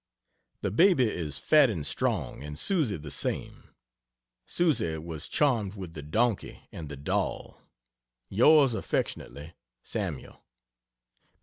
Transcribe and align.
The 0.63 0.71
baby 0.71 1.03
is 1.03 1.37
fat 1.37 1.69
and 1.69 1.85
strong, 1.85 2.41
and 2.41 2.57
Susie 2.57 2.97
the 2.97 3.11
same. 3.11 3.69
Susie 4.47 4.97
was 4.97 5.29
charmed 5.29 5.75
with 5.75 5.93
the 5.93 6.01
donkey 6.01 6.63
and 6.71 6.89
the 6.89 6.97
doll. 6.97 7.61
Ys 8.31 8.73
affectionately 8.73 9.53
SAML. 9.83 10.43